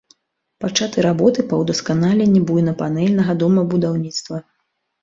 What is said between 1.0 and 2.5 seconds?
работы па ўдасканаленні